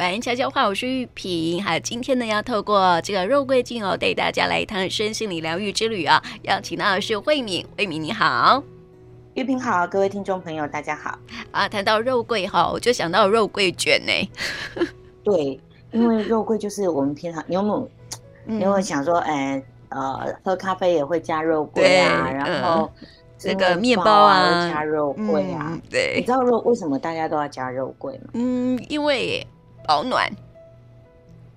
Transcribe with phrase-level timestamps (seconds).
[0.00, 1.62] 玩悄悄话，我是玉萍。
[1.62, 6.22] 好，今天呢要透过这个肉桂精油带大家来一趟身心灵疗愈之旅啊！
[6.44, 8.62] 邀请到的是慧敏，慧敏你好，
[9.34, 11.18] 玉萍好，各位听众朋友大家好。
[11.50, 14.30] 啊，谈到肉桂哈，我就想到肉桂卷呢。
[15.22, 15.60] 对，
[15.90, 17.90] 因为肉桂就是我们平常你有没有，
[18.46, 22.90] 你有没有想说，哎，呃，喝咖啡也会加肉桂啊，然后。
[23.42, 28.32] 这个面包啊，加肉桂啊，嗯、对，你知道肉为什么大家都要加肉桂吗？
[28.34, 29.46] 嗯，因为
[29.86, 30.30] 保暖，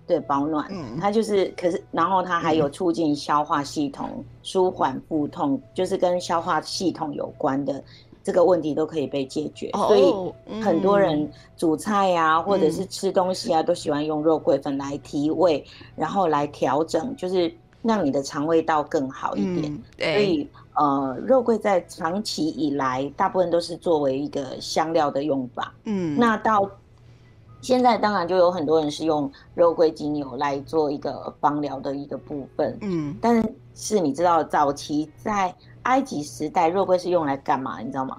[0.08, 7.84] 对，保暖，嗯，它就是，可是，然后它还有促进消化系统、嗯、舒缓腹痛，就是跟消化系统有关的
[8.23, 9.70] 这个问题都可以被解决。
[9.73, 19.72] 哦、所以很多人煮菜呀、啊，嗯、或者是吃东西啊，都喜欢用肉桂粉来提味，嗯、然后来调整，就是让你的肠胃道更好一点。
[19.72, 20.50] 嗯、对，所以。
[20.76, 25.72] 呃，肉桂在长期以来，大部分都是作为一个香料的用法。
[25.84, 26.67] 嗯，那到
[27.63, 32.78] 现在，当然就有很多人是用肉桂精油来做一个芳疗的一个部分。
[32.81, 33.42] 嗯，但
[33.73, 37.80] 是你知道，早期在埃及时代，肉桂是用来干嘛？
[37.80, 38.17] 你知道吗？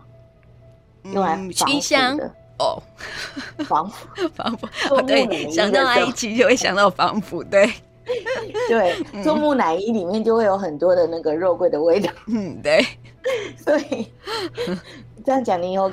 [1.05, 2.19] 用来熏香
[2.59, 2.83] 哦，
[3.67, 4.67] 防腐 防腐。
[4.95, 7.71] 哦，对，想到埃及就会想到防腐，对。
[8.69, 12.11] 对，做木乃伊里面就会有很多的那个肉桂的味道。
[12.27, 12.85] 嗯，对。
[13.57, 14.07] 所以
[15.25, 15.89] 这样讲，你以后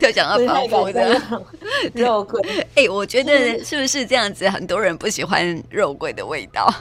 [0.00, 1.20] 就讲到防腐的
[1.94, 2.40] 肉桂。
[2.74, 4.48] 哎、欸，我觉得是不是这样子？
[4.48, 6.72] 很多人不喜欢肉桂的味道，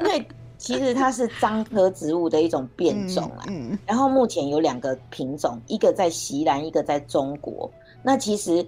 [0.00, 0.26] 因为
[0.58, 3.44] 其实它是樟科植物的一种变种啊。
[3.48, 3.78] 嗯。
[3.86, 7.70] 然后目前有两个品种，一个在西兰，一个在中国。
[8.02, 8.66] 那其实。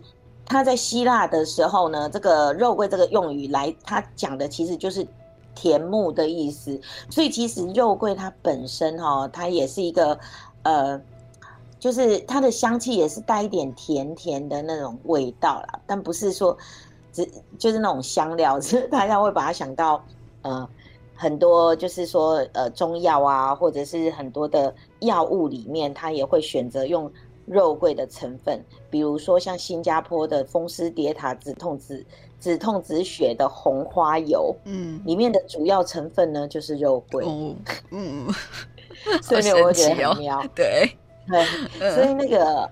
[0.48, 5.04] 它在希腊的时候呢，这个肉桂这个用语来，它讲的其实就是
[5.56, 6.80] 甜木的意思。
[7.10, 10.16] 所以其实肉桂它本身哈、哦，它也是一个
[10.62, 10.96] 呃，
[11.86, 16.58] 就是它的香气也是带一点甜甜的那种味道啦，但不是说
[17.12, 17.24] 只
[17.56, 20.04] 就是那种香料， 是大家会把它想到
[20.42, 20.68] 呃
[21.14, 27.08] 很多就是说呃中药啊，或者是很多的药物里面，它也会选择用。
[27.48, 28.60] 肉桂的成分，
[28.90, 32.04] 比如说像新加坡的风湿跌塔止痛止
[32.40, 37.56] 止痛止血的红花油，嗯，里面的主要成分呢就是肉桂，嗯
[37.92, 38.26] 嗯，
[39.22, 40.90] 所以我觉得很妙，对
[41.28, 42.68] 对，所以那个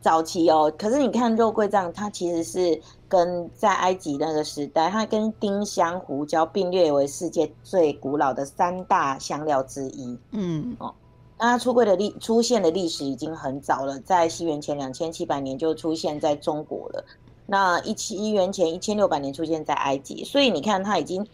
[0.00, 10.94] 早期哦，可是你看肉桂这样，它其实是跟在埃及那个时代，它跟丁香、胡椒并列为世界最古老的三大香料之一，嗯哦。
[11.38, 17.04] 那它出柜的历出现的历史已经很早了，在西元前两千七百年就出现在中国了。
[17.46, 21.26] 那一七一元前一千六百年出现在埃及，所以你看它已经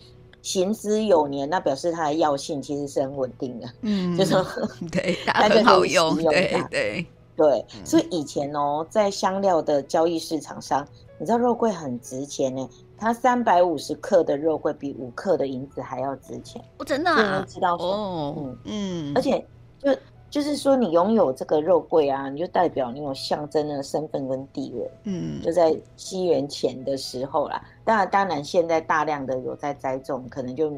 [0.49, 3.69] 行之有年，那表示它的药性其实是很稳定的。
[3.83, 4.35] 嗯， 就是
[4.91, 6.17] 对，它很好用。
[6.17, 10.87] 对对对，所以以前哦，在香料的交易市场上，
[11.19, 12.67] 你知道肉桂很值钱呢。
[12.97, 16.65] 它三百五十克的肉桂比五克的银子还要值钱。
[16.79, 19.47] 我真的啊，知道哦，嗯嗯，而且。
[19.81, 19.97] 就
[20.31, 24.91] 就是说，你拥有这个肉桂啊，你就代表你有象征的身份跟地位。
[25.05, 27.63] 嗯，就在西元前的时候啦。
[27.83, 30.71] 当然，当然，现在大量的有在栽种，可能就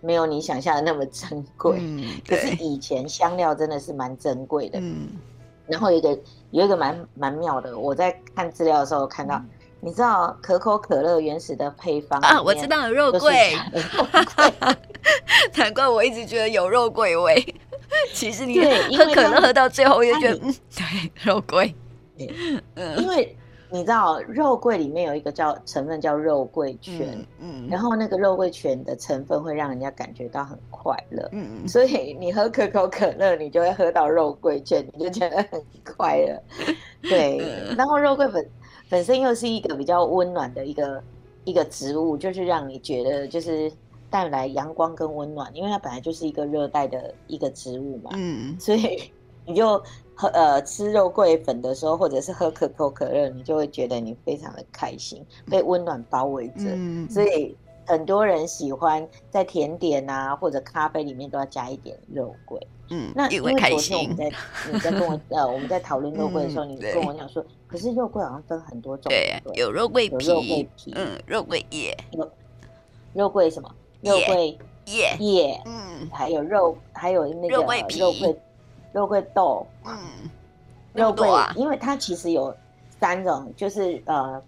[0.00, 1.76] 没有你想象的那么珍贵。
[1.80, 4.78] 嗯，可是以前香料真的是蛮珍贵的。
[4.80, 5.08] 嗯，
[5.66, 6.18] 然后有一个
[6.50, 9.48] 有一个蛮蛮妙的，我在看资料的时候看到，嗯、
[9.80, 12.40] 你知道可口可乐原始的配方啊？
[12.40, 13.52] 我知道有肉桂，
[15.56, 17.54] 难怪我一直觉得有肉桂味。
[18.12, 18.58] 其实你
[18.96, 21.74] 喝可乐喝到最后，也觉得嗯， 对，肉桂。
[22.74, 23.36] 嗯，因为
[23.70, 36.40] 你知道肉桂里面有一个叫成分叫肉桂醛，嗯，然后那个肉桂醛的成分会让人家感觉到很快乐，嗯，所以你喝可口可乐，你就会喝到肉桂醛，你就觉得很快乐。
[37.02, 37.42] 对，
[37.76, 38.48] 然后肉桂本
[38.88, 41.02] 本身又是一个比较温暖的一个
[41.42, 43.72] 一个植物，就是让你觉得就是。
[44.14, 49.10] 带来阳光跟温暖，因为它本来就是一个热带的一个植物嘛，嗯，所以
[49.44, 49.76] 你就
[50.14, 55.20] 喝呃吃肉桂粉的时候，或者是喝可口可乐，你就会觉得你非常的开心，
[55.50, 56.62] 被温暖包围着。
[56.76, 57.56] 嗯，所以
[57.88, 62.64] 很多人喜欢在甜点啊或者咖啡里面都要加一点肉桂。
[62.90, 64.32] 嗯，那因为昨天我们在
[64.72, 72.30] 你在跟我呃我们在讨论肉桂的时候，你跟我讲说，可是肉桂好像分很多种，对，有肉桂皮，有肉桂皮，嗯，肉桂叶，有
[73.12, 73.68] 肉桂什么？
[74.04, 78.36] 肉桂叶叶，嗯，还有肉，还有那个肉桂皮、肉桂、
[78.92, 79.96] 肉桂豆，嗯，
[80.92, 82.54] 肉桂，因为它其实有
[83.00, 84.40] 三种，就是呃，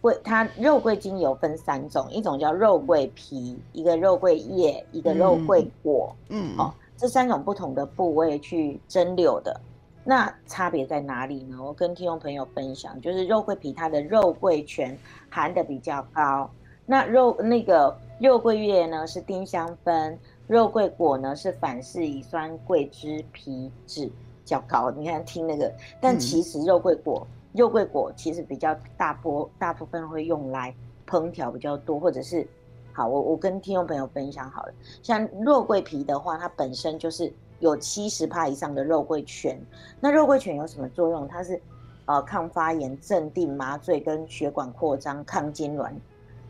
[0.00, 9.60] 桂它肉桂精油分三种，一种叫肉桂皮，一个肉桂叶，一个肉桂果，嗯，哦，这三种不同的部位去蒸馏的，
[10.04, 11.62] 那差别在哪里呢？
[11.62, 14.96] 我跟听众朋友分享，就是肉桂皮它的肉桂醛
[15.28, 16.50] 含的比较高，
[16.86, 24.10] 那肉那个肉桂叶呢是丁香酚，肉桂果呢是反式乙酸桂枝皮质
[24.44, 24.90] 较高。
[24.90, 30.74] 你看听那个，但其实肉桂果、嗯、肉桂果其实比较大波，大部分会用来
[31.06, 32.46] 烹调比较多，或者是
[32.92, 34.72] 好，我我跟听众朋友分享好了，
[35.02, 37.32] 像肉桂皮的话，它本身就是。
[37.58, 39.58] 有七十帕以上的肉桂醛，
[39.98, 41.26] 那肉桂醛有什么作用？
[41.26, 41.58] 它是
[42.04, 45.90] 呃抗发炎、镇定、麻醉跟血管扩张、抗痙攣，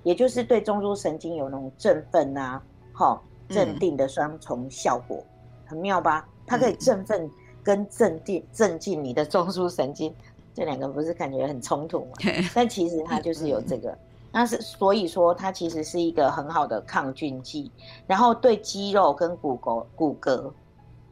[0.07, 2.63] 也就是对中枢神经有那种振奋啊、
[2.93, 6.29] 好镇定的双重效果，嗯、很妙吧？
[6.47, 7.29] 它可以振奋
[7.61, 10.15] 跟镇定、镇静你的中枢神经，
[10.55, 12.13] 这两个不是感觉很冲突吗？
[12.55, 13.99] 但其实它就是有这个，
[14.31, 17.73] 那是所以说它其实是一个很好的抗菌剂，
[18.07, 20.53] 然后对肌肉跟骨骼骨骼。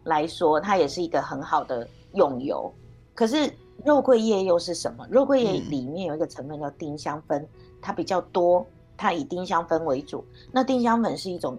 [0.04, 2.70] 来说，它也是一个很好的用油。
[3.14, 3.50] 可是
[3.86, 5.06] 肉桂叶又是什么？
[5.10, 7.42] 肉桂叶里面有一个成分叫丁香酚，
[7.80, 10.24] 它比较多，它以丁香酚为主。
[10.52, 11.58] 那丁香粉是一种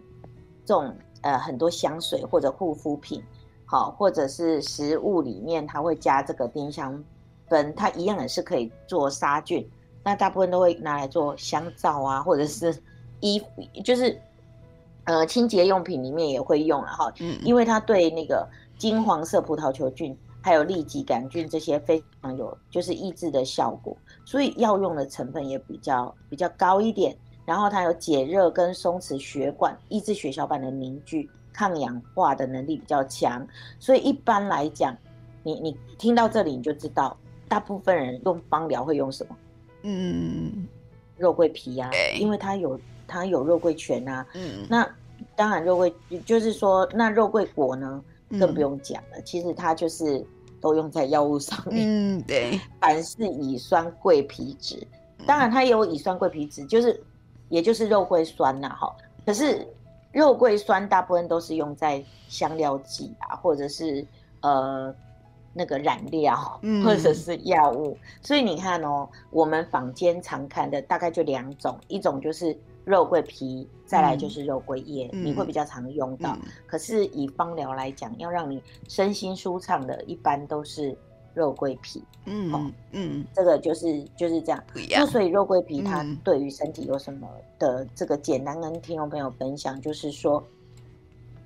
[0.66, 3.24] 这种呃很多香水或者护肤品，
[3.66, 7.04] 好，或者是食物里面它会加这个丁香
[7.50, 9.70] 酚，它一样也是可以做杀菌。
[10.04, 12.76] 那大部分都会拿来做香皂啊，或者是
[13.22, 13.48] 衣服，
[13.84, 14.20] 就是。
[15.08, 18.44] 呃，清洁用品里面也会用了哈，嗯，因为它对那个
[18.76, 23.96] 金黄色葡萄球菌还有痢疾杆菌这些非常有就是抑制的效果，
[24.26, 27.16] 所以药用的成分也比较比较高一点。
[27.46, 33.48] 然后它有解热跟松弛血管、抑制血小板的凝聚、抗氧化的能力比较强。
[33.80, 34.96] 所以一般来讲，
[35.44, 39.38] 你你听到这里你就知道，大部分人用芳疗会用什么？
[39.84, 40.68] 嗯，
[41.18, 42.80] 肉桂皮呀，啊，因为它有。
[43.08, 44.84] 它有肉桂醛啊，嗯，那
[45.36, 45.94] 当然肉桂
[46.26, 48.04] 就是说，那肉桂果呢，
[48.40, 49.22] 更不用讲了，嗯。
[49.24, 50.26] 其实它就是
[50.60, 54.82] 都用在药物上面，嗯，对，反式乙酸桂皮酯，
[55.28, 57.00] 当然它也有乙酸桂皮酯，就是
[57.50, 58.96] 也就是肉桂酸呐，哈。
[59.26, 59.68] 可是
[60.12, 64.06] 肉桂酸大部分都是用在香料剂啊，或者是
[64.42, 64.94] 呃
[65.54, 68.10] 那个染料，或者是药物，嗯。
[68.22, 72.58] 所以你看哦，我们坊间常看的大概就两种，一种就是。
[72.86, 76.36] 肉桂皮，再来就是肉桂叶，嗯，你会比较常用到。
[76.36, 80.96] 嗯、可是以芳疗来讲，要让你身心舒畅的，一般都是
[81.36, 82.04] 肉桂皮。
[82.26, 84.64] 嗯、哦、嗯，这个就是就是这样。
[84.90, 87.28] 那所以肉桂皮它对于身体有什么
[87.60, 90.44] 的这个简单跟听众朋友分享，就是说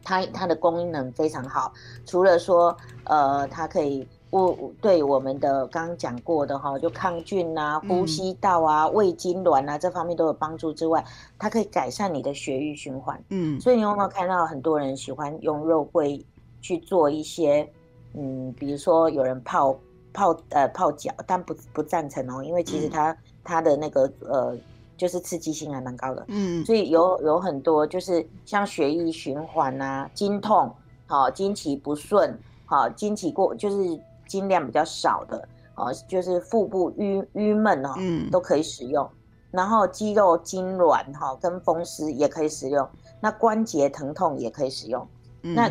[0.03, 1.73] 它它的功能非常好，
[2.05, 4.07] 除了说呃它可以。
[4.31, 11.03] 我对我们的刚刚讲过的哈，就抗菌啊、呼吸道啊、嗯、胃痉挛啊这方面都有帮助之外，
[11.39, 13.19] 它可以改善你的血液循环。
[13.29, 16.23] 嗯，所以你有没有看到很多人喜欢用肉桂
[16.61, 17.67] 去做一些，
[18.13, 19.77] 嗯，比如说有人泡
[20.13, 24.55] 泡呃泡脚，但不不赞成哦，因为其实它、嗯、它的那个呃
[24.97, 26.25] 就是刺激性还蛮高的。
[26.27, 30.73] 嗯，所以有有很多就是像血液循环啊、经痛、
[31.07, 33.99] 好经期不顺、好经期过就是。
[34.29, 39.09] 经量比较少的哦，就是腹部郁郁闷哦，嗯，都可以使用。
[39.49, 42.87] 然后肌肉痉挛哈，跟风湿也可以使用。
[43.19, 45.03] 那关节疼痛也可以使用。
[45.41, 45.67] 嗯、那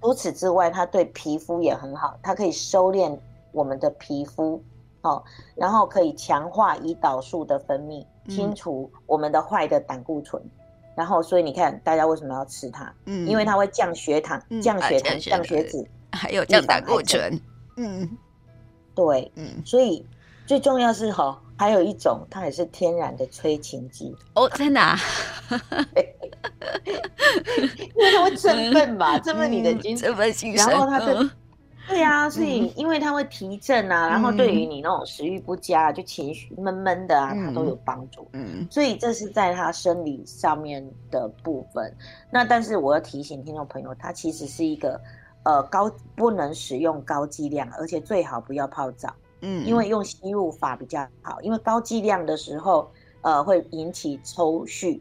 [0.00, 3.16] 除此之外，它对皮肤也很好，它可以收敛
[3.52, 4.62] 我们的皮肤
[5.02, 5.22] 哦，
[5.54, 10.42] 然后可以强化胰岛素的分泌，清除我们的坏的胆固醇。
[10.42, 10.50] 嗯、
[10.94, 12.92] 然后，所以你看，大家为什么要吃它？
[13.04, 17.38] 嗯，因为它会降血糖、降血糖、降血脂，还有降胆固醇。
[17.76, 18.08] 嗯，
[18.94, 20.04] 对，嗯，所以
[20.46, 24.98] 最重要是哈，还有一种，它也是天然的催情剂哦，在哪？
[27.96, 30.08] 因为它会振奋嘛，振奋你的精神，
[30.54, 31.30] 然后它的，
[31.88, 38.26] 对呀、啊，所以因为它会提振啊，然后对于你那种食欲不佳、就情绪闷闷的啊，它都有帮助。
[38.32, 41.94] 嗯，所以这是在它生理上面的部分。
[42.30, 45.00] 那但是我要提醒听众朋友，它其实是一个。
[45.42, 52.92] 呃，高不能使用高剂量，而且最好不要泡澡，嗯，因为用吸入法比较好，因为高剂量的时候，
[53.22, 55.00] 呃，会引起抽搐，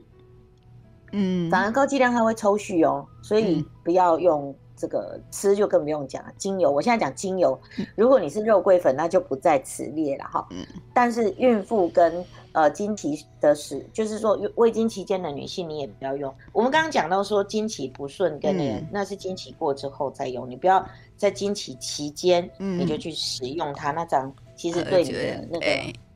[1.12, 4.56] 嗯，反而高剂量它会抽蓄哦，所以不要用。
[4.82, 6.72] 这个吃就更不用讲了，精油。
[6.72, 7.60] 我现在讲精油，
[7.98, 10.48] 如果你是肉桂粉，那就不在此列了哈。
[10.52, 10.66] 嗯。
[10.94, 16.34] 但是孕妇跟呃经期的时，就是说未经期间的女性，你也不要用。
[16.54, 20.88] 我们刚刚讲到说经期不顺跟那个、嗯，那是经期过之后再用，你不要
[21.18, 25.66] 在经期期间你就去使用它，嗯、那这样其实对你的那个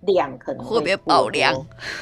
[0.03, 1.53] 量可能会，会不会爆量？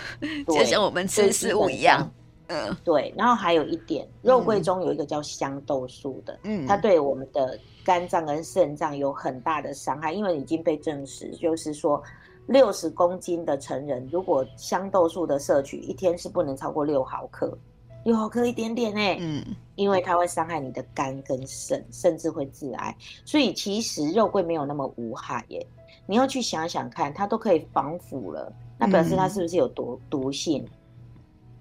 [0.45, 2.07] 就像我们吃食物一样。
[2.51, 3.13] 嗯，对。
[3.17, 12.01] 然后还有一点，肉桂中有一个叫香豆素的，嗯，它对我们的肝脏跟肾脏有很大的伤害，因为已经被证实，就是说
[12.48, 17.58] 六十公斤的成人，如果香豆素的摄取一天是不能超过六毫克。
[18.03, 22.96] 六毫克一点点哎，嗯，因为它会伤害你的肝跟肾，甚至会致癌。
[23.24, 25.63] 所以其实肉桂没有那么无害耶。
[26.08, 30.67] 你要去想想看，它都可以防腐了，那表示它是不是有毒毒性？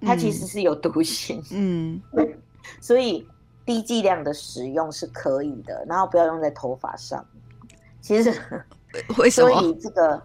[0.01, 2.01] 它其实是有毒性，嗯，
[2.81, 3.27] 所以
[3.65, 7.25] 低剂量的使用是可以的，然后不要用在头发上。
[8.01, 8.31] 其实，
[9.19, 9.51] 为什么？
[9.51, 10.23] 所以这个，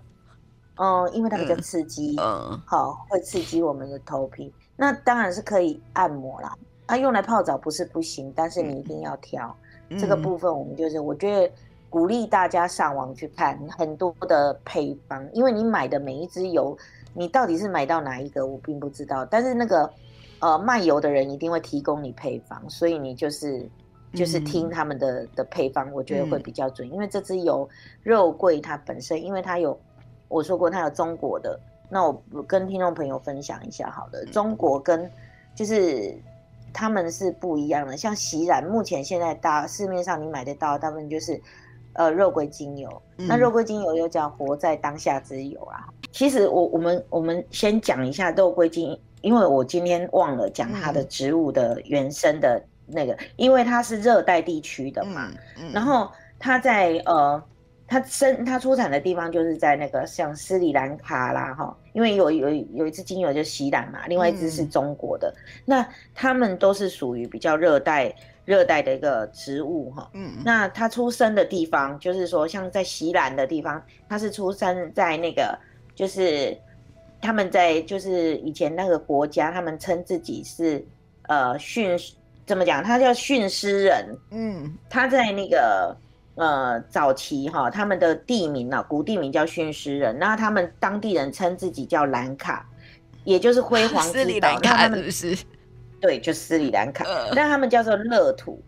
[0.77, 4.53] 嗯，因为它比较刺激，嗯，好，会刺激我们的头皮。
[4.77, 6.55] 那当然是可以按摩啦，
[6.87, 9.55] 它、啊、用来泡澡不是不行，但是你一定要挑、
[9.89, 10.51] 嗯、这个部分。
[10.51, 11.53] 我们就是，我觉得
[11.89, 16.77] 鼓励大家上网去看很多的配方，因为你买的每一支油，
[17.15, 19.25] 你到底是买到哪一个，我并不知道。
[19.25, 19.89] 但是那个
[20.39, 23.67] 呃卖油的人一定会提供你配方，所以你就是
[24.13, 26.91] 就是听他们的、嗯、的配方，我觉得会比较准。
[26.91, 27.67] 因为这支油
[28.03, 29.79] 肉桂它本身，因为它有
[30.27, 31.59] 我说过它有中国的。
[31.87, 35.09] 那我跟听众朋友分享一下，好了，中国跟
[35.53, 36.17] 就是
[36.73, 37.95] 他们是不一样的。
[37.95, 41.39] 像锡兰，目前现在大市面上你买得到，大部分就是
[41.93, 43.01] 呃肉桂精油。
[43.15, 45.87] 那肉桂精油又叫活在当下之油啊。
[46.15, 55.29] 其实我我们我们先讲一下肉桂精，因为我今天忘了讲它的植物的原生的那个，因为它是热带地区的嘛，
[55.73, 57.43] 然后它在呃。
[57.87, 68.11] 它生它出产的地方就是在那个像斯里兰卡啦哈，因为有有有一支精油就西兰嘛，另外一支是中国的，嗯、那它们都是属于比较热带
[68.43, 70.09] 热带的一个植物哈。
[70.13, 73.79] 嗯，那它出生的地方就是说像在西兰的地方，
[74.09, 75.55] 它是出生在那个
[75.95, 76.55] 就是
[77.21, 80.85] 他们在就是以前那个国家，他们称自己是
[81.23, 81.97] 呃训
[82.45, 82.83] 怎么讲？
[82.83, 84.05] 他叫训狮人。
[84.31, 85.95] 嗯，他在那个。
[86.37, 92.67] 呃，早期哈，他们的地名呢，古地名叫训狮人，那他们当地人称自己叫兰卡，
[93.23, 94.19] 也就是辉煌 之岛。
[94.19, 95.37] 斯里兰卡是不是？
[96.01, 98.61] 对，就斯里兰卡，呃、但他们叫做乐土。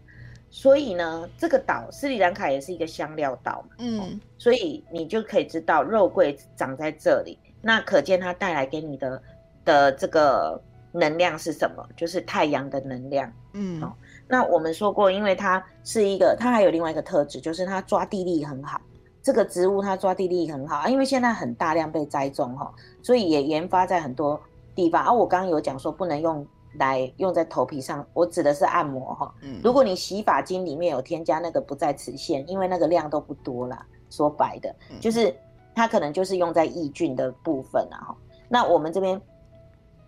[0.59, 3.63] 所以呢，这个岛斯里兰卡也是一个香料岛。
[3.77, 9.21] 嗯，所以你就可以知道肉桂长在这里，那可见它带来给你的
[9.63, 10.59] 的这个
[10.91, 11.87] 能量是什么？
[11.95, 13.31] 就是太阳的能量。
[13.53, 13.79] 嗯。
[13.79, 13.95] 好
[14.27, 18.81] 那我们说过，因为它是一个，它还有另外一个特质，就是它抓地力很好。
[19.21, 22.73] 这个植物它抓地力很好，因为现在很大量被栽种哈，
[23.03, 24.41] 所以也研发在很多
[24.73, 25.03] 地方。
[25.03, 26.43] 而、啊、我刚刚有讲说不能用
[26.77, 29.33] 来用在头皮上，我指的是按摩哈。
[29.41, 29.59] 嗯。
[29.63, 33.85] 如果你洗发精里面有添加那个不在此限，因为那个量都不多啦。
[34.09, 35.35] 说白的，就是
[35.75, 38.17] 它可能就是用在抑菌的部分啊哈。
[38.47, 39.21] 那我们这边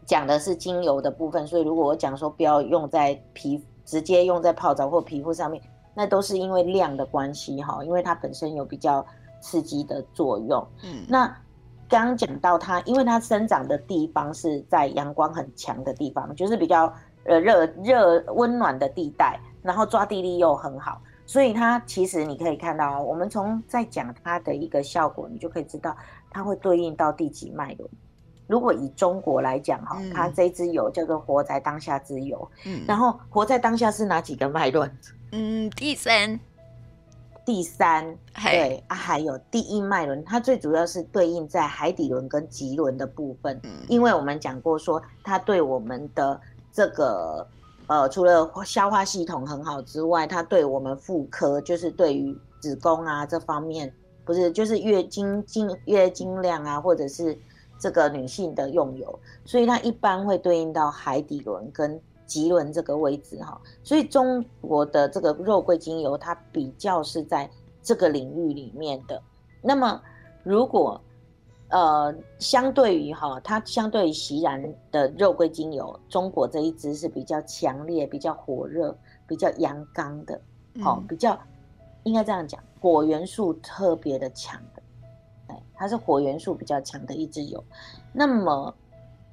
[0.06, 3.64] 讲的是精油的部分，所以如果我讲说不要用在皮。
[3.86, 5.60] 直接用在泡澡或皮肤上面，
[5.96, 9.04] 那都是因为量的关系哈，因为它本身有比较
[9.42, 10.64] 刺激的作用。
[10.84, 11.36] 嗯，那
[11.90, 16.94] 刚刚讲到它，因为它生长的地方是在阳光很强的地方，就是比较
[17.26, 25.96] 呃热热温暖的地带，然后抓地力又很好，所以它其实你可以看到，我们从在讲它的一个效果，你就可以知道
[26.30, 27.90] 它会对应到第几脉轮。
[28.46, 34.92] 如果以中国来讲哈，它这支油叫做活在当下之油，嗯，然后活在当下是哪几个脉轮？
[35.32, 36.40] 嗯，第三，
[37.50, 46.40] 第三，对啊，还有第一脉轮，它最主要是对应在海底轮跟脐轮的部分，嗯，因为我们讲过说，它对我们的
[46.72, 47.44] 这个
[47.88, 53.92] 呃，除了消化系统很好之外，它对我们妇科，就是对于子宫啊这方面，
[54.24, 57.36] 不是就是月经经月经量啊，或者是。
[57.82, 61.98] 这个女性的用油，所以它一般会对应到海底轮跟
[62.30, 63.60] 脐轮这个位置哈。
[63.84, 67.50] 所以中国的这个肉桂精油，它比较是在
[67.82, 69.22] 这个领域里面的。
[69.62, 70.02] 那么，
[70.44, 71.02] 如果
[71.70, 78.96] 呃相对于哈，它相对于席然的肉桂精油，中国这一支是比较强烈、比较火热、
[79.28, 80.40] 比较阳刚的，
[80.82, 81.38] 好，比较
[82.04, 84.82] 应该这样讲，火元素特别的强的。
[85.74, 87.64] 它是火元素比较强的一支油，
[88.12, 88.76] 那么，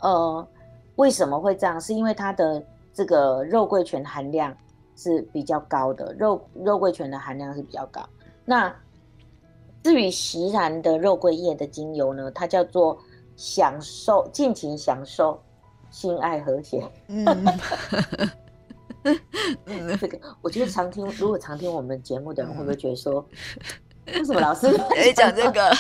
[0.01, 0.49] 呃，
[0.95, 1.81] 为什么会这样？
[1.81, 2.63] 是因为它的
[2.97, 4.57] 这个肉桂醛含量
[4.97, 8.01] 是比较高的，肉肉桂醛的含量是比较高。
[8.43, 8.75] 那
[9.83, 12.99] 至于锡兰的肉桂叶的精油呢，它叫做
[13.37, 15.39] 享受，尽情享受，
[15.91, 16.83] 性爱和谐。
[19.67, 23.23] 嗯，这个我觉得常听，如果常听我们节目的人，会不会觉得说，
[24.07, 25.71] 为什么老师哎讲这个？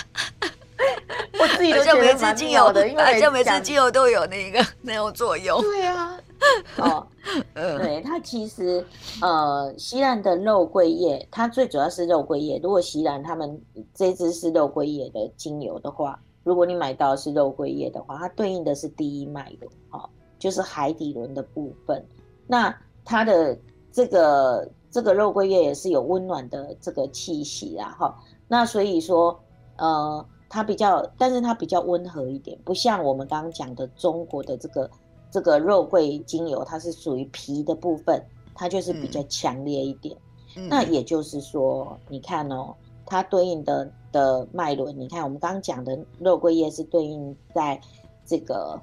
[1.38, 5.60] 我自己都觉得蛮精油的，因为好像每次精油都有那个那种作用。
[5.62, 6.15] 对啊，
[6.78, 7.06] 哦，
[7.54, 8.84] 对，它其实
[9.20, 12.58] 呃，西兰的肉桂叶，它最主要是肉桂叶。
[12.62, 13.60] 如果西兰他们
[13.94, 22.04] 这支是肉桂叶的精油的话，如果你买到的是肉桂叶的话，它对应的是第一脉轮，哈，就是海底轮的部分。
[22.46, 22.74] 那
[23.04, 23.58] 它的
[23.90, 28.14] 这个这个肉桂叶也是有温暖的这个气息啊，哈。
[28.48, 29.38] 那所以说，
[29.76, 34.88] 呃，它比较，但是它比较温和一点，不像我们刚刚讲的中国的这个。
[35.30, 38.22] 这个肉桂精油，它是属于皮的部分，
[38.54, 40.16] 它就是比较强烈一点。
[40.56, 47.78] 嗯、那也就是说，你看哦，它对应的的脉轮，你看我们刚刚讲的肉桂叶是对应在
[48.24, 48.80] 这个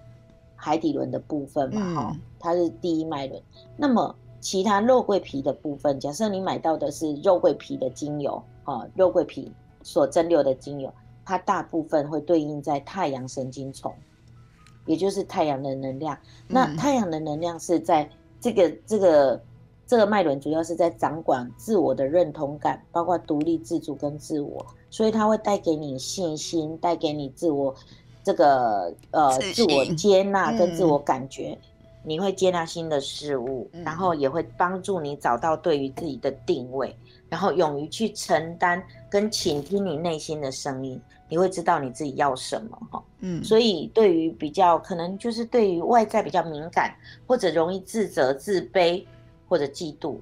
[0.55, 3.41] 海底轮的部分嘛，哈、嗯，它是第一脉轮。
[3.75, 10.93] 那么其他肉桂皮的部分，假设你买到的是肉桂皮的精油，啊，肉桂皮所蒸馏的精油，
[11.25, 13.91] 它大部分会对应在太阳神经丛。
[14.85, 18.09] 也就是太阳的能量，那太阳的能量是在
[18.41, 19.41] 这个这个
[19.87, 27.73] 这个脉轮，主要是在掌管自我的认同感，包括独立自主跟自我，所以它会带给你信心，带给你自我
[28.23, 31.57] 这个呃自我接纳跟自我感觉，
[32.03, 36.95] 你会接纳新的事物，然后也会帮助你找到对于自己的定位，
[37.29, 38.83] 然后勇于去承担
[39.13, 40.99] 跟倾听你内心的声音。
[41.29, 49.03] 你会知道你自己要什么哈，嗯，所以对于比较可能就是对于外在比较敏感，或者容易自责、自卑
[49.47, 50.17] 或者嫉妒，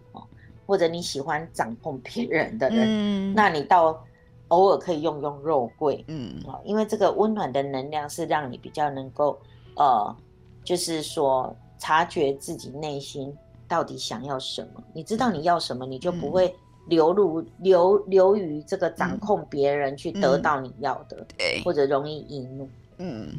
[0.65, 4.01] 或者你喜欢掌控别人的人，嗯，那你到
[4.49, 9.37] 偶尔可以用用肉桂，嗯，因为这个温暖的能量是让你比较能够
[9.75, 10.15] 呃，
[10.63, 13.35] 就是说察觉自己内心
[13.67, 16.55] 到底想要什么，你知道你要什么，你就不会。
[16.87, 23.29] 流入流流于这个掌控别人去得到你要的，嗯、对，或者容易易怒，嗯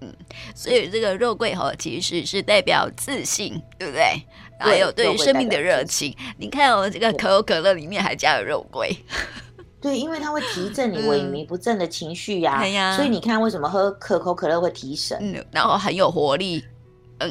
[0.00, 0.14] 嗯，
[0.54, 4.22] 所以这个肉桂哈其实是代表自信，对不对？
[4.58, 6.14] 还有对生命的热情。
[6.36, 8.94] 你看哦，这个可口可乐里面还加了肉桂，
[9.80, 12.96] 对，因为它会提振你萎靡不振的情绪呀，呀。
[12.96, 16.62] 所以你看为什么喝可口可乐会提神，嗯，然后很有活力。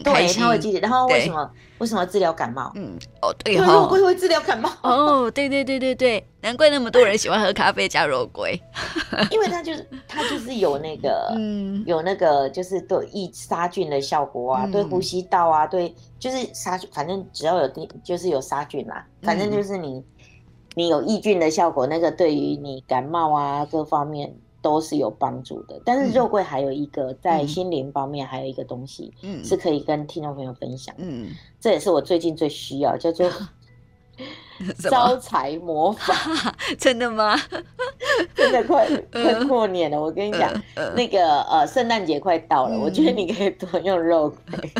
[0.03, 0.79] 对，他会记得。
[0.79, 2.71] 然后为什么为什么治疗感冒？
[2.75, 4.69] 嗯，哦，对，肉桂会治疗感冒。
[4.83, 8.61] 哦，对对对对对，难怪那么多人喜欢喝咖啡加肉桂，
[9.31, 17.67] 因为它就是它就是有那个， 嗯，有那个就是对抑杀菌的效果啊，嗯、对呼吸道啊，对，就是杀菌，反正只要有
[18.03, 20.05] 就是有杀菌啦，反正就是你、嗯、
[20.75, 24.33] 你有抑菌的效果，那个对于你感冒啊各方面。
[24.61, 33.31] 都是有帮助的，但是肉桂还有一个在心灵方面还有一个东西，嗯，是可以跟听众朋友分享，嗯，这也是我最近最需要，叫做
[34.89, 36.13] 招财魔法，
[36.77, 37.39] 真的吗？
[38.35, 40.51] 真的快快过年了，我跟你讲，
[40.93, 44.71] 那个呃，圣诞节快到了，我觉得你可以多用肉桂，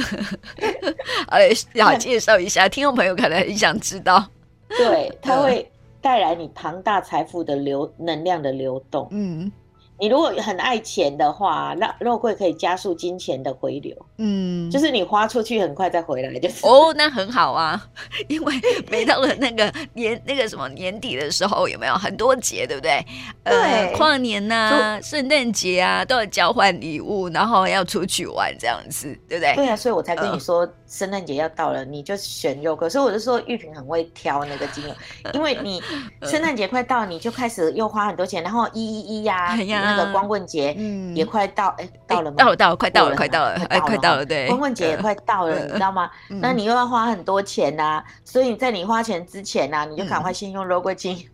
[1.29, 4.27] 哎，要介绍一下，听众朋友可能很想知道，
[4.67, 9.49] 对，它会带来你庞大财富的流能量的流动，嗯。
[9.99, 13.95] 你如果很爱钱的话，那肉桂可以加速金钱的回流。
[14.17, 17.85] 嗯，就是你花出去很快再回来， 就是哦，那很好啊。
[18.27, 18.53] 因为
[18.89, 23.05] 每到了那个年那个什么年底的时候，有没有很多节，对不对？
[23.43, 29.55] 对，呃、跨年呐、啊、圣诞节啊，都要交换礼物，然后要出去玩，这样子，对不对？
[29.55, 32.89] 对啊，所以我才跟你说，圣诞节要到了，你就选肉桂。
[32.89, 34.93] 所以我就说玉萍很会挑那个精油，
[35.33, 35.81] 因为你
[36.23, 39.55] 圣诞节快到，你就开始又花很多钱，然后一一一呀。
[39.59, 40.73] 那个光棍节
[41.15, 42.37] 也快到，哎、嗯，到了吗？
[42.37, 46.09] 到了，到了，快到了，快到了，哎，快到了，对，光棍节也快到了，你知道吗？
[46.29, 51.23] 嗯、那你又要花很多钱呐、啊，所以在你花钱之前呐、啊，你就赶快先用肉桂精。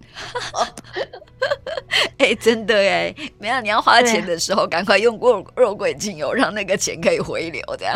[2.18, 7.96] 哎、欸，真的哎，没有，你要花钱的时候，赶快用过肉桂精油，让那个钱可以回流，这样。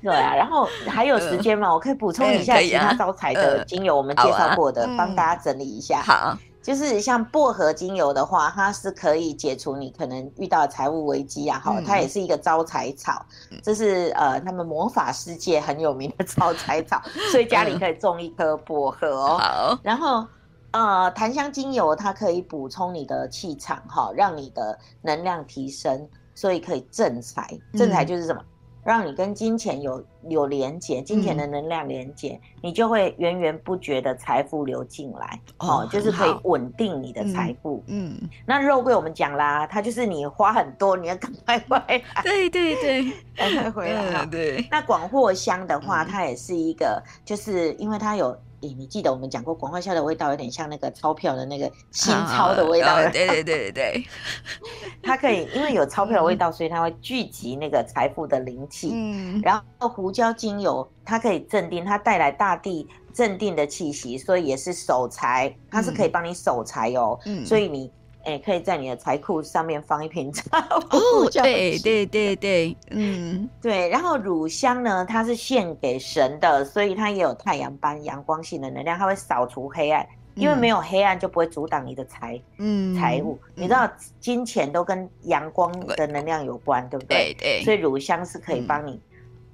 [0.00, 1.72] 对啊，然后还有时间吗？
[1.72, 6.02] 我可以补充一下其他招财的精油，我们介绍过的，帮、嗯、大家整理一下。
[6.02, 6.36] 好。
[6.60, 13.24] 就是像薄荷精油的话，它是可以解除你可能遇到的财务危机啊，哈、嗯，它也是一个招财草，
[13.62, 19.38] 这是呃他们魔法世界很有名的 招财草，所以家里可以种一颗薄荷哦。
[19.38, 20.26] 好，然后
[20.72, 27.48] 呃檀香精油它可以补充你的气场哈，让你的能量提升，所以可以正财，
[27.78, 28.42] 正财就是什么？
[28.88, 37.84] 嗯让你跟金钱有有连接，金钱的能量连接，嗯，你就会源源不绝的财富流进来，哦，就是可以稳定你的财富。
[37.86, 42.02] 嗯，嗯，那肉桂我们讲啦，它就是你花很多，你要赶快回来。
[42.24, 44.24] 对对对，赶快回来。
[44.24, 44.66] 对。
[44.70, 54.06] 那广藿香的话，它也是一个，就是因为它有欸，你记得我们讲过广藿香的味道有点像那个钞票的那个新钞的味道，哦哦，对对对对对，
[55.02, 58.90] 它可以因为有钞票的味道，所以它会聚集那个财富的灵气。
[58.92, 67.18] 嗯，然后胡椒精油它可以镇定，它带来大地镇定的气息，所以也是守财，它是可以帮你守财哦。
[67.26, 67.90] 嗯，所以你。
[68.28, 70.58] 哎、欸，可以在你的财库上面放一瓶茶。
[70.90, 73.88] 哦，对对对对，嗯，对。
[73.88, 80.06] 然后乳香呢，它是献给神的，所以它也有太阳般阳光性的能量，它会扫除黑暗。
[80.34, 83.38] 嗯、因为没有黑暗，就不会阻挡你的财，嗯，财物。
[83.54, 87.34] 你知道，金钱都跟阳光的能量有关，对不对？
[87.38, 87.64] 对对。
[87.64, 89.00] 所以乳香是可以帮你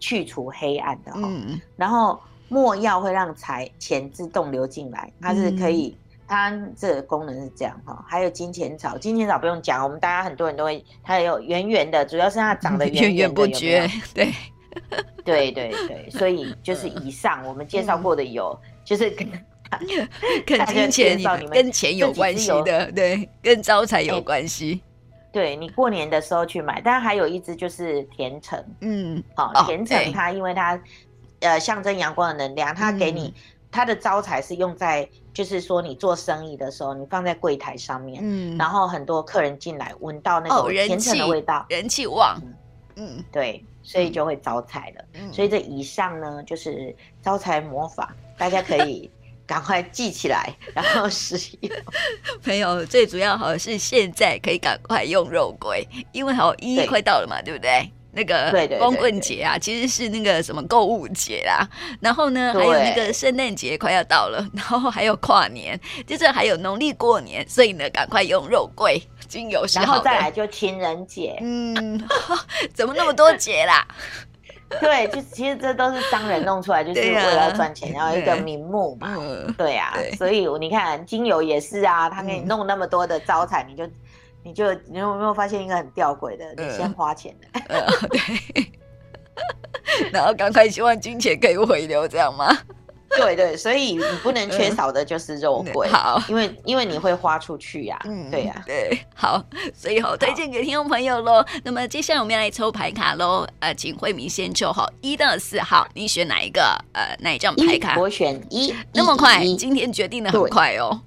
[0.01, 1.21] 去除黑暗的哈。
[1.23, 1.61] 嗯。
[1.77, 5.97] 然后墨药会让财钱自动流进来，它是可以。
[6.27, 14.33] 它这个功能是这样哈，还有金钱草，金钱草不用讲，我们大家很多人都会，它有圆圆的，主要是它长得圆圆 不绝， 对，
[15.25, 19.29] 对对对，所以就是以上我们介绍过的有，嗯、就是跟
[20.47, 24.81] 跟金钱你们跟钱有关系的，对，跟招财有关系，欸、
[25.33, 30.81] 对你过年的时候去买，但还有一只就是甜橙，嗯，好，甜橙它因为它
[31.41, 33.29] 呃象征阳光的能量，它给你。
[33.29, 33.41] 嗯。
[33.75, 42.41] 它的招财是用在，就是说你做生意的时候，你放在柜台上面，嗯，然后很多客人进来闻到那个甜橙的味道，哦、人气旺，
[42.95, 45.05] 嗯，对，所以就会招财了。
[45.15, 49.11] 嗯、所以这以上呢，就是招财魔法，大家可以
[49.45, 51.71] 赶快记起来，然后使用。
[52.43, 57.91] 朋友，最主要好是现在可以赶快用肉桂，因为好一一快到了嘛，对，对不对？
[58.15, 61.69] 那个光棍节啊，其实是那个什么购物节啦。
[62.01, 69.65] 然后呢，还有那个圣诞节快要到了， 然后还有跨年，就是还有农历过年，所以呢，赶快用肉桂精油。
[69.75, 72.03] 然后再来就情人节，嗯，
[72.73, 73.87] 怎么那么多节啦？
[74.81, 79.17] 对，就其实这都是商人弄出来，就是为了要赚钱，然后一个名目嘛。
[79.57, 83.89] 对啊，所以你看精油也是啊，他给你弄那么多的招财，你就。
[84.45, 86.45] 你就你有没有发现一个很吊诡的？
[86.55, 88.73] 你先花钱的，呃呃、对，
[90.13, 92.55] 然后赶快希望金钱可以回流，这样吗？
[93.17, 99.41] 对对，所以你不能缺少的就是肉桂，呃、好，因为因为你会花出去呀、啊，嗯，对呀、啊，对，好，
[99.73, 101.45] 所以好推荐给听众朋友喽。
[101.63, 106.61] 那么接下来我们要来抽牌卡喽，呃，请慧明先抽好一到四号，你选哪一个？
[106.93, 107.97] 呃，哪一张牌卡？
[108.01, 111.01] 我选一，那么快，今天决定的很快哦。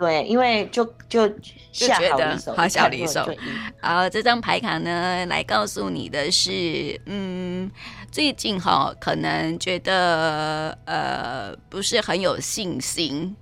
[0.00, 1.30] 对，因为就就
[1.72, 3.28] 下好离手，好下离手。
[3.82, 7.70] 好，这张牌卡呢，来告诉你的是，嗯，
[8.10, 13.36] 最近哈，可能觉得呃不是很有信心，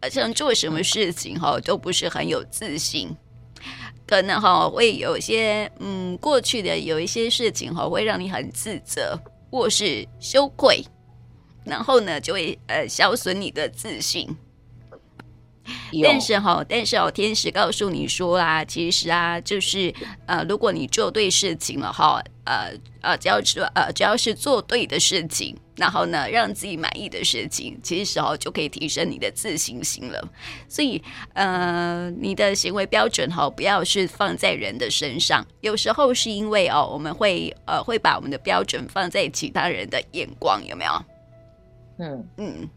[0.00, 3.14] 好像做什么事情哈都不是很有自信，
[4.06, 10.82] 可能哈会有一些嗯过去的有一些事情哈会让你很自责或是羞愧，
[11.66, 14.34] 然后呢就会呃消损你的自信。
[16.02, 19.92] 但是哈，但是哦，天使告诉你说啊，其实啊，就是
[20.26, 30.28] 呃，如果你做对事情了哈，呃呃，只要是呃，只要是做对的事情，然后呢，让自己满意的事情，其实哦，就可以提升你的自信心了。
[30.68, 31.02] 所以
[31.34, 40.92] 呃，你的行为标准哈，不要是放在人的身上，有时候是因为哦，我们会呃，会把我们的标准放在其他人的眼光，有没有？
[42.00, 42.68] 嗯嗯。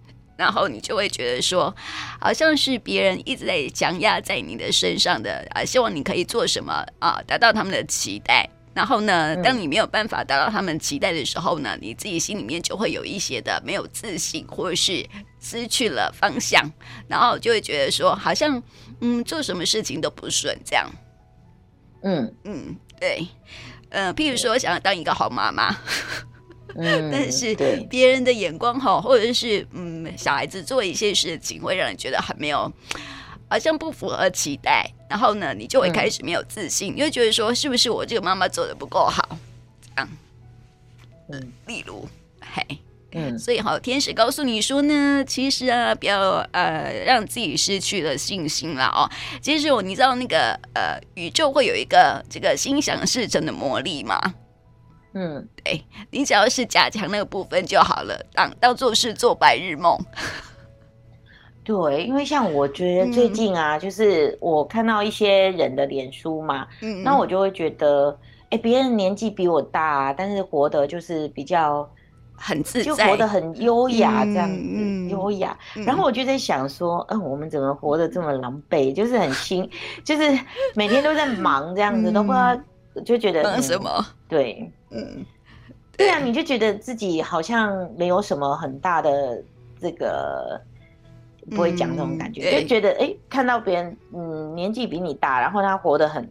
[0.41, 1.73] 然后你就会觉得说，
[2.19, 8.49] 好像是别人一直在强压在你的身上的啊，希望你可以做什么啊，达到他们的期待。
[8.73, 15.05] 然后呢，当你没有办法达到他们期待的时候呢，你自己心里面就会有一些的没有自信，或者是
[15.39, 16.67] 失去了方向，
[17.07, 18.63] 然后就会觉得说，好像
[19.01, 20.89] 嗯，做什么事情都不顺这样。
[22.01, 23.27] 嗯嗯，对，
[23.89, 25.77] 呃，譬如说想要当一个好妈妈。
[26.77, 27.55] 嗯，但是
[27.89, 32.71] 别人的眼光哈，或者是嗯，小孩子做一些事情，会让人觉得很没有，
[33.49, 34.89] 好像不符合期待。
[35.09, 39.37] 然后呢，你就会开始没有自信，你会觉得说，是不是我这个妈妈做的不够好？
[39.81, 40.09] 这样，
[41.33, 42.07] 嗯，例如，
[42.39, 42.79] 嘿，
[43.11, 49.11] 嗯，所以好，天使告诉你说呢，其实啊，不要呃，让自己失去了信心了哦。
[49.41, 54.17] 其实我你知道那个呃，宇宙会有一个这个心想事成的魔力吗？
[55.13, 59.97] 嗯，对，你只要是加强那个部分就好了，当当做是做白日梦。
[61.63, 68.17] 对，因为像我觉得最近啊，嗯、就是我看到一些人的脸书嘛，嗯，那我就会觉得，
[68.49, 71.87] 哎，别人年纪比我大，啊，但是活得就是比较
[72.35, 75.55] 很自在，就活得很优雅这样子，嗯、优雅。
[75.85, 78.91] 然后我就在想说，嗯，我们怎么活得这么狼狈？
[78.91, 79.69] 就是很辛，
[80.03, 80.39] 就是
[80.73, 82.57] 每天都在忙这样子，嗯、都不知道。
[83.05, 83.89] 就觉得忙什么？
[83.97, 85.25] 嗯、对，嗯，
[85.97, 89.43] 对啊，你就觉得自己好像没有什么很大的
[89.79, 90.59] 这个
[91.49, 96.29] 不会讲这种感觉，嗯、就觉得哎、欸，看到别人嗯年纪比你大，然后他活得很。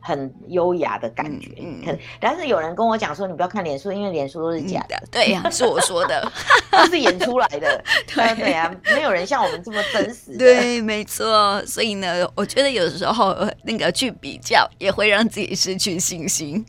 [0.00, 4.96] 很优雅的感觉，嗯，嗯，但是有人跟我讲说，你不要看脸书，因为脸书都是假的。
[4.96, 6.32] 嗯、对呀、啊， 是我说的，
[6.70, 7.82] 都是演出来的。
[8.06, 10.36] 对对呀、啊，没有人像我们这么真实。
[10.38, 11.60] 对，没错。
[11.66, 16.64] 所以呢，我觉得有时候那个去比较，也会让自己失去信心。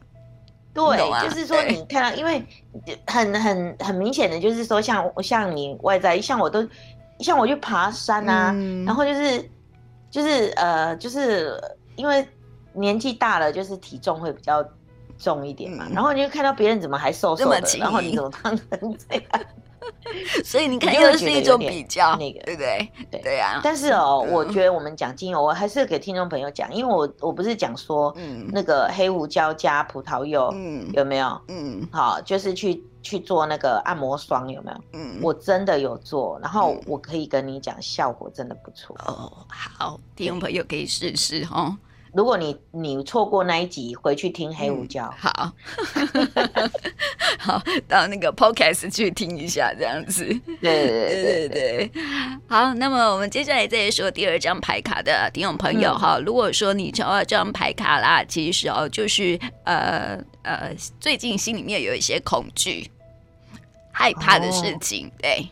[0.73, 2.43] 对，就是说你看到，因为
[3.05, 6.67] 很很很明显的，就是说像像你外在，像我都
[7.19, 9.49] 像我去爬山啊，嗯、然后就是
[10.09, 11.53] 就是呃，就是
[11.95, 12.27] 因为。
[12.73, 14.63] 年纪大了，就是体重会比较
[15.17, 18.67] 重一点嘛，嗯、然后你就看到别人怎么还瘦瘦的，然后你怎么胖成
[19.10, 19.45] 这样？
[20.43, 22.91] 所以你看，又是一种比较，那个对不对？
[23.10, 23.62] 对对啊。
[23.63, 31.41] 但是哦，嗯、我觉得我们讲精油，我还是给听众朋友讲，因为我我不是讲说，嗯，那个黑胡椒加葡萄柚，嗯，有没有？
[31.47, 34.77] 嗯，好，就是去去做那个按摩霜，有没有？
[34.93, 38.95] 嗯，我真的有做，然后我可以跟你讲，效果真的不错。
[39.05, 41.75] 哦，好，听众朋友可以试试哈。
[42.13, 45.06] 如果你你错过那一集，回去听黑胡椒。
[45.06, 45.54] 嗯、好，
[47.38, 50.26] 好，到那个 podcast 去听一下，这样子。
[50.62, 51.91] 对对对对
[52.48, 56.17] 好，那么我们接下来再说第二张牌卡的听众朋友哈。
[56.17, 62.89] 嗯、如果说你抽到这张牌卡啦，其实哦，就是呃呃，最近心里面有一些恐惧、
[63.91, 65.48] 害怕的事情，哦、对，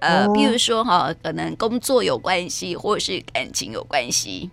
[0.00, 4.50] 呃，比如说哈，可能工作有关系，或是感情有关系。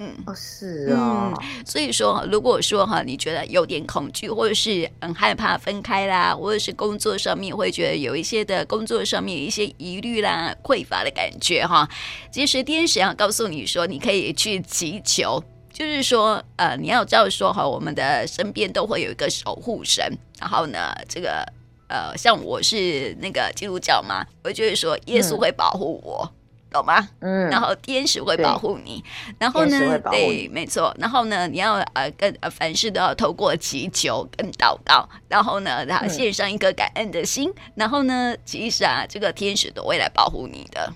[0.00, 1.40] 嗯，哦，是啊、哦。
[1.40, 11.88] 嗯，所以说，如果说哈，你觉得有点恐惧，或者是很害怕分开啦，或者是工作上面会觉得有一些的工作上面有一些疑虑啦、匮乏的感觉哈，
[12.32, 20.04] 其实天使要告诉你说，你可以去祈求，就是说，呃，你要知道说哈，我们的身边都会有一个守护神，
[20.40, 21.46] 然后呢，这个
[21.88, 26.28] 呃，像我是那个基督教嘛，我就会说耶稣会保护我。
[26.28, 26.40] 嗯
[26.74, 27.08] 懂吗？
[27.20, 29.02] 嗯，然后天使会保护你，
[29.38, 40.92] 然后呢，对，没错，然后呢，你要呃跟呃凡事都要透过祈求跟祷告，然后呢，然后献上一颗感恩的心，嗯、然后呢，其实啊，这个天使都会来保护你的。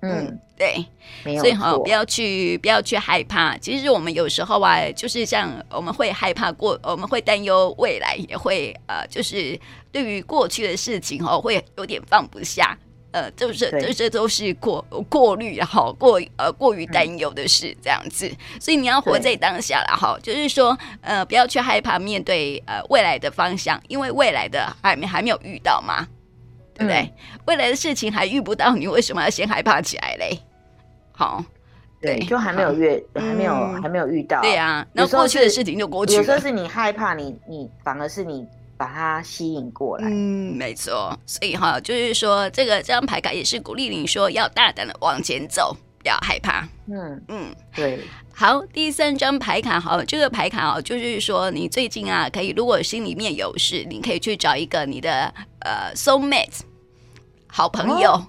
[0.00, 0.86] 嗯，嗯对，
[1.38, 3.56] 所以哈，不要去不要去害怕。
[3.58, 9.58] 其实我们有时候啊，就是像我们会害怕过，我们会担忧未来，也会呃，就是
[9.90, 12.78] 对于过去的事情哦，会有点放不下。
[13.14, 26.08] 呃，就是这这都是过过滤也好过呃过于担忧的事这样子，所以你要活在当下了哈，就是说呃不要去害怕面对呃未来的方向，因为未来的还没还没有遇到嘛，
[26.74, 27.02] 对不对？
[27.02, 27.12] 嗯、
[27.46, 30.36] 未来的事情还遇不到，你为什么要先害怕起来嘞？
[31.12, 31.44] 好，
[32.02, 36.18] 对，就还没有遇，还没有还没有遇到，对啊，那过去的事情就过去了。
[36.18, 38.44] 有时候是你害怕你，你你反而是你。
[38.76, 48.00] 把它吸引过来，嗯，没错，所以哈，就是说，这个这张牌卡也是鼓励你说要大胆的往前走，不要害怕，嗯嗯，嗯对。
[48.36, 56.60] 好，第三张牌卡好，这个牌卡哦，就是说你最近啊，可以如果心里面有事，你可以去找一个你的呃 soul mate。
[57.56, 58.26] 好朋友，哦、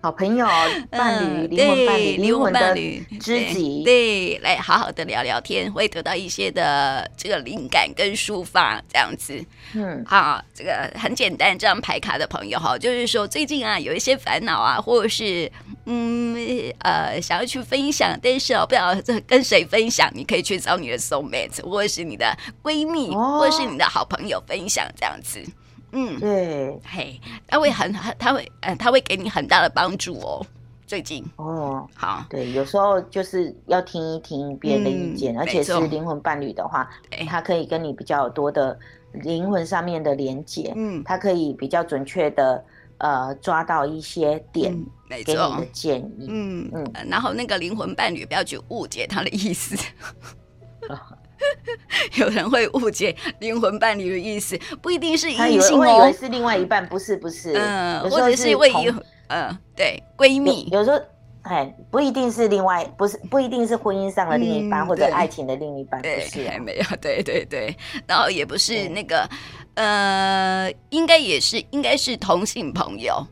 [0.00, 0.46] 好朋友，
[0.90, 9.44] 伴侣，灵、嗯、魂伴侣，灵魂伴侣，知己，对，来好好的聊聊天，会得到一些的这个灵感跟抒发，这样子。
[9.74, 15.52] 嗯，好，这个很简单，这张牌卡的朋友哈，就是说最近啊有一些烦恼啊，或者是
[15.84, 16.34] 嗯
[16.78, 25.44] 呃想要去分享，但是哦不知道这跟谁分享，你可以去找你的 soul mate，或者是你的闺蜜，哦、或者是你的好朋友分享，这样子。
[25.92, 30.44] 嗯，对，嘿，他会很很，他会，呃，他会给你很大的帮助哦。
[30.86, 31.24] 最近。
[31.36, 37.24] 哦，好，对，有时候就是要听一听别人的意见，嗯、而且是灵魂伴侣的话，对。
[37.26, 38.78] 他可以跟你比较多的
[39.12, 42.64] 灵魂上面的连接，嗯，他可以比较准确的
[42.98, 49.76] 呃抓到一些点，嗯、没，给你的建议，嗯嗯，然后那个灵魂伴侣不要去误解他的意思。
[52.16, 58.92] 有人会误解灵魂伴侣的意思，不一定是异性哦，以为是另外一半，不是不是，嗯，或者是为一，
[59.28, 61.00] 嗯，对，闺蜜，有时候，
[61.42, 69.28] 哎，不一定是另外，不是不一定是婚姻上的另一半，或者爱情的另一半，不是，还没有， 对对对，然后也不是那个，
[69.74, 73.24] 呃，应该也是，应该是同性朋友，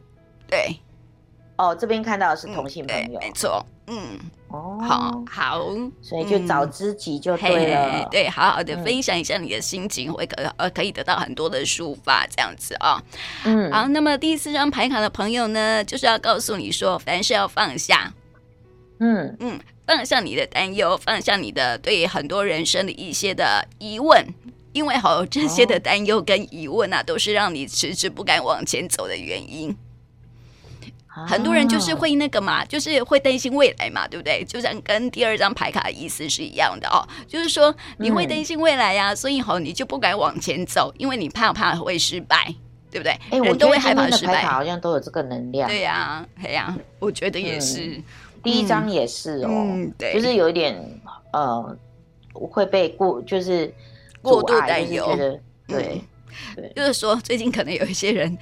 [0.49, 0.77] 对，
[1.57, 4.19] 哦，这边看到的是同性朋友，没错，嗯。
[4.57, 5.67] 哦，好好，
[6.01, 7.91] 所以就找知己就对了。
[7.93, 13.03] 嗯、对，好好的分享一下你的心情，会可呃可以得到很多的抒发，这样子啊、哦。
[13.45, 18.13] 嗯，好，那么第四张牌卡的朋友呢，就是要告诉你说，凡事要放下。
[18.99, 24.27] 嗯嗯，放下你的担忧，放下你的对很多人生的一些的疑问，
[24.73, 29.77] 因为好这些的担忧跟疑问啊，哦、都是让你迟迟不敢往前走的原因。
[31.27, 34.45] 很多人就是会那个嘛，就是会担心未来嘛，对不对？
[34.45, 42.55] 就像跟第二张牌卡的意思是一样的哦，就是说你会担心未来呀、啊，嗯、所以吼你就不敢往前走，因为你怕怕会失败，
[42.91, 43.13] 对不对？
[43.31, 45.69] 哎，人都会害怕失败，好像都有这个能量。
[45.69, 47.87] 对呀、啊，对呀、啊，我觉得也是。
[47.87, 48.05] 嗯、
[48.43, 51.01] 第一张也是哦，嗯、对，就是有一点
[51.33, 51.77] 呃
[52.33, 53.73] 会被过，就是
[54.21, 55.17] 过度担忧，
[55.67, 56.03] 对
[56.75, 58.37] 就是说最近可能有一些人。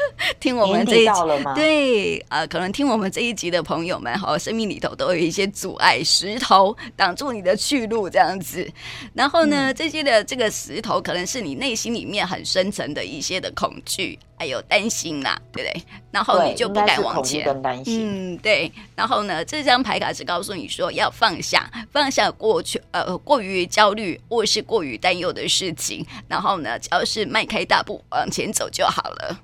[0.40, 1.10] 听我们这一集，
[1.54, 8.68] 对，呃，可能听我们这一集的朋友们，哈，生命里头都有一些阻碍，石头挡住你的去路，这样子。
[9.14, 15.82] 然后呢，嗯、这些的这个石头，可能是你内心里面很深层的一些的恐惧，还有担心啦，对不对？
[16.10, 17.46] 然后你就不敢往前。
[17.86, 18.70] 嗯，对。
[18.94, 26.04] 然后呢，这张牌卡是告诉你说要放下，放下过去，呃，过于焦虑或是过于担忧的事情。
[26.28, 29.40] 然后呢，只要是迈开大步往前走就好了。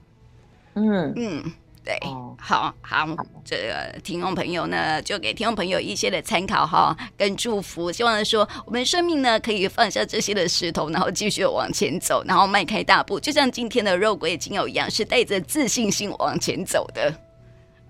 [0.75, 1.13] 嗯。
[1.17, 1.53] 嗯，
[1.85, 3.07] 对，哦、好好，
[3.45, 17.13] 这个听众朋友呢，就给听众朋友一些的参考哈，跟祝福，希望说我们生命呢可以放下这些的石头，然后继续往前走，然后迈开大步，就像今天的肉桂精油一样，是带着自信心往前走的。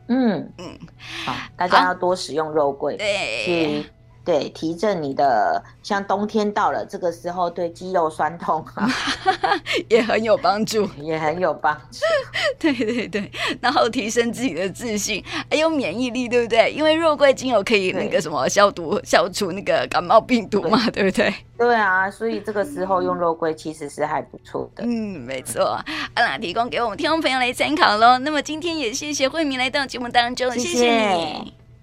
[0.09, 0.53] 嗯。
[0.59, 0.79] 嗯，
[1.25, 3.85] 好，大家要多使用肉桂，对。
[4.24, 8.88] 对，提振你的，像冬天到了这个时候，对肌肉酸痛啊，
[9.90, 11.98] 也很有帮助， 也很有帮助。
[12.58, 13.30] 对对对，
[13.61, 16.70] 然后提升自己的自信，还有免疫力，对不对？
[16.70, 21.35] 因为肉桂精油可以那个什么消毒、消除那个感冒病毒嘛，对，对不对？
[21.58, 24.85] 对啊，所以这个时候用肉桂其实是还不错的。
[24.85, 25.64] 嗯，没错。
[25.64, 28.18] 好啦，提供给我们听众朋友来参考喽。
[28.18, 31.62] 那么今天也谢谢慧明来到节目当中，谢谢，谢谢你。